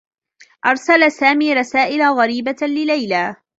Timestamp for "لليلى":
2.61-3.35